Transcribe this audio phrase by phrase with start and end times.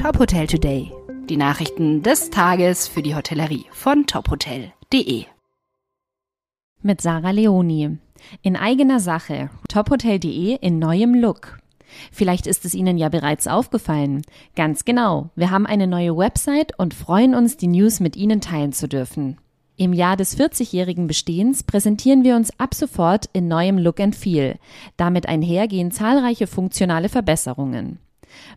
[0.00, 0.90] Top Hotel Today.
[1.28, 5.26] Die Nachrichten des Tages für die Hotellerie von tophotel.de.
[6.80, 7.98] Mit Sarah Leoni.
[8.40, 9.50] In eigener Sache.
[9.68, 11.58] Tophotel.de in neuem Look.
[12.12, 14.22] Vielleicht ist es Ihnen ja bereits aufgefallen.
[14.56, 15.28] Ganz genau.
[15.36, 19.36] Wir haben eine neue Website und freuen uns, die News mit Ihnen teilen zu dürfen.
[19.76, 24.56] Im Jahr des 40-jährigen Bestehens präsentieren wir uns ab sofort in neuem Look and Feel.
[24.96, 27.98] Damit einhergehen zahlreiche funktionale Verbesserungen.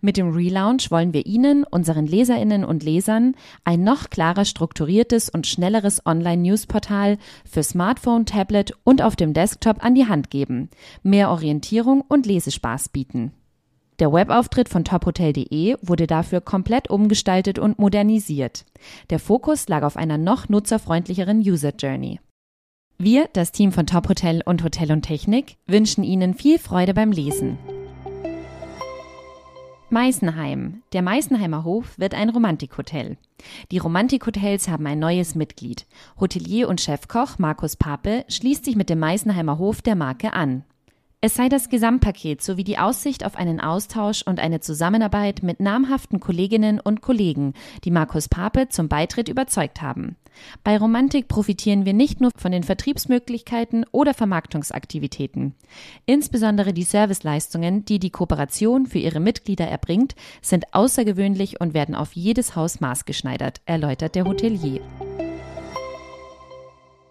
[0.00, 5.46] Mit dem Relaunch wollen wir Ihnen, unseren Leserinnen und Lesern, ein noch klarer strukturiertes und
[5.46, 10.70] schnelleres Online-Newsportal für Smartphone, Tablet und auf dem Desktop an die Hand geben,
[11.02, 13.32] mehr Orientierung und Lesespaß bieten.
[13.98, 18.64] Der Webauftritt von tophotel.de wurde dafür komplett umgestaltet und modernisiert.
[19.10, 22.18] Der Fokus lag auf einer noch nutzerfreundlicheren User Journey.
[22.98, 27.12] Wir, das Team von Top Hotel und Hotel und Technik, wünschen Ihnen viel Freude beim
[27.12, 27.58] Lesen.
[29.92, 30.82] Meißenheim.
[30.94, 33.18] Der Meißenheimer Hof wird ein Romantikhotel.
[33.70, 35.86] Die Romantikhotels haben ein neues Mitglied.
[36.18, 40.64] Hotelier und Chefkoch Markus Pape schließt sich mit dem Meißenheimer Hof der Marke an.
[41.24, 46.18] Es sei das Gesamtpaket sowie die Aussicht auf einen Austausch und eine Zusammenarbeit mit namhaften
[46.18, 50.16] Kolleginnen und Kollegen, die Markus Pape zum Beitritt überzeugt haben.
[50.64, 55.54] Bei Romantik profitieren wir nicht nur von den Vertriebsmöglichkeiten oder Vermarktungsaktivitäten.
[56.06, 62.14] Insbesondere die Serviceleistungen, die die Kooperation für ihre Mitglieder erbringt, sind außergewöhnlich und werden auf
[62.14, 64.80] jedes Haus maßgeschneidert, erläutert der Hotelier.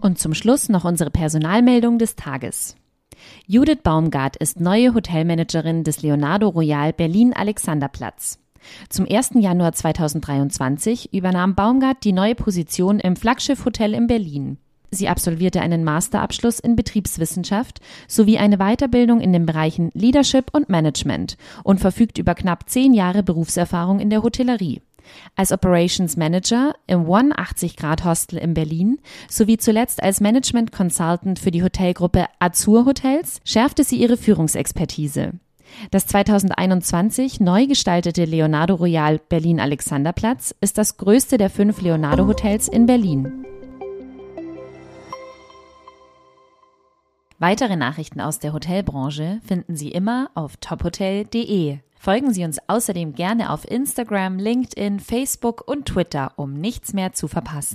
[0.00, 2.74] Und zum Schluss noch unsere Personalmeldung des Tages.
[3.46, 8.38] Judith Baumgart ist neue Hotelmanagerin des Leonardo Royal Berlin Alexanderplatz.
[8.88, 9.32] Zum 1.
[9.34, 14.58] Januar 2023 übernahm Baumgart die neue Position im Flaggschiff-Hotel in Berlin.
[14.90, 21.38] Sie absolvierte einen Masterabschluss in Betriebswissenschaft sowie eine Weiterbildung in den Bereichen Leadership und Management
[21.64, 24.82] und verfügt über knapp zehn Jahre Berufserfahrung in der Hotellerie
[25.36, 31.38] als Operations Manager im One 80 Grad Hostel in Berlin sowie zuletzt als Management Consultant
[31.38, 35.32] für die Hotelgruppe Azur Hotels schärfte sie ihre Führungsexpertise.
[35.90, 42.68] Das 2021 neu gestaltete Leonardo Royal Berlin Alexanderplatz ist das größte der fünf Leonardo Hotels
[42.68, 43.44] in Berlin.
[47.38, 51.78] Weitere Nachrichten aus der Hotelbranche finden Sie immer auf tophotel.de.
[52.04, 57.28] Folgen Sie uns außerdem gerne auf Instagram, LinkedIn, Facebook und Twitter, um nichts mehr zu
[57.28, 57.70] verpassen.